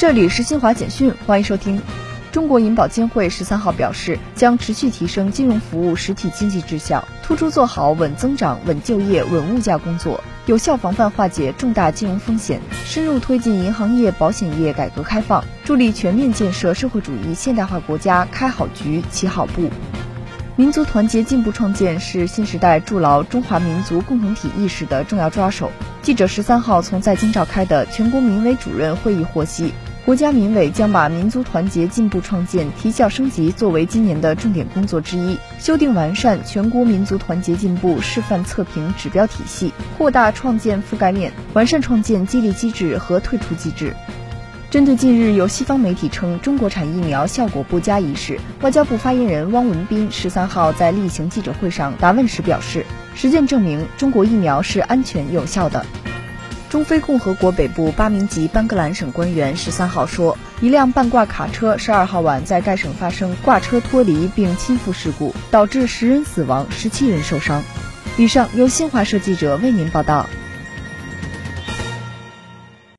[0.00, 1.78] 这里是新华简讯，欢迎收听。
[2.32, 19.68] 中国银保监会十三号表示，将持续提升金融服务实体经济质效，突出做好稳增长、稳就业、稳物价工作，有效防范化解重大金融风险，深入推进银行业、保险业改革开放，助力全面建设社会主义现代化国家开好局、起好步。
[20.56, 25.70] 民族团结进步创建是新时代筑牢中华民族共同体意识的重要抓手。
[26.00, 29.72] 记者十三号从在京召开的全国民委主任会议获悉，
[30.06, 43.94] 国家民委将把民族团结进步创建提效升级作为今年的重点工作之一，修订完善全国民族团结进步示范测评指标体系，扩大创建覆盖面，完善创建激励机制和退出机制。
[44.70, 52.86] 针对近日有西方媒体称中国产疫苗效果不佳一事，外交部发言人汪文斌十三号在例行记者会上答问时表示。
[53.14, 55.84] 实践证明，中国疫苗是安全有效的。
[56.70, 67.64] 中非共和国北部八名级班格兰省官员十三号说，一辆半挂卡车十二号晚在该省发生挂车脱离并倾覆事故，导致十人死亡、十七人受伤。
[68.16, 70.26] 以上由新华社记者为您报道。